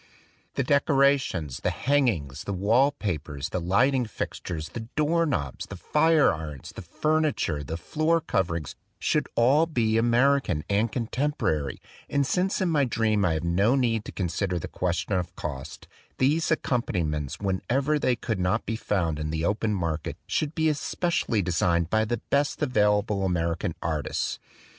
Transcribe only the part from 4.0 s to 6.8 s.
fixtures, the door knobs, the fire irons,